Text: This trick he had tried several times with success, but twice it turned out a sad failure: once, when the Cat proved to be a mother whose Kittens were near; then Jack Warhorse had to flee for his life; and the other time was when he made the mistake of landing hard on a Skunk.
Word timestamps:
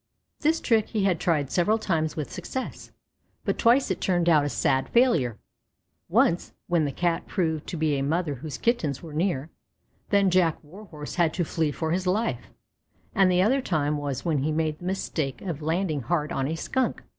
This 0.39 0.59
trick 0.59 0.89
he 0.89 1.03
had 1.03 1.19
tried 1.19 1.51
several 1.51 1.77
times 1.77 2.15
with 2.15 2.31
success, 2.33 2.89
but 3.45 3.59
twice 3.59 3.91
it 3.91 4.01
turned 4.01 4.27
out 4.27 4.43
a 4.43 4.49
sad 4.49 4.89
failure: 4.89 5.37
once, 6.09 6.53
when 6.65 6.85
the 6.85 6.91
Cat 6.91 7.27
proved 7.27 7.67
to 7.67 7.77
be 7.77 7.95
a 7.95 8.01
mother 8.01 8.33
whose 8.33 8.57
Kittens 8.57 9.03
were 9.03 9.13
near; 9.13 9.51
then 10.09 10.31
Jack 10.31 10.57
Warhorse 10.63 11.13
had 11.13 11.35
to 11.35 11.45
flee 11.45 11.69
for 11.71 11.91
his 11.91 12.07
life; 12.07 12.47
and 13.13 13.31
the 13.31 13.43
other 13.43 13.61
time 13.61 13.95
was 13.99 14.25
when 14.25 14.39
he 14.39 14.51
made 14.51 14.79
the 14.79 14.85
mistake 14.85 15.39
of 15.43 15.61
landing 15.61 16.01
hard 16.01 16.31
on 16.31 16.47
a 16.47 16.55
Skunk. 16.55 17.03